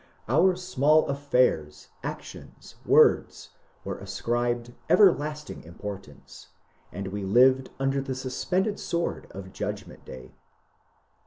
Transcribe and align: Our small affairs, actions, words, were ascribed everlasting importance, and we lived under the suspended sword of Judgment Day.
Our 0.27 0.55
small 0.55 1.05
affairs, 1.09 1.89
actions, 2.01 2.73
words, 2.87 3.49
were 3.85 3.99
ascribed 3.99 4.73
everlasting 4.89 5.63
importance, 5.63 6.47
and 6.91 7.09
we 7.09 7.23
lived 7.23 7.69
under 7.79 8.01
the 8.01 8.15
suspended 8.15 8.79
sword 8.79 9.27
of 9.29 9.53
Judgment 9.53 10.03
Day. 10.03 10.31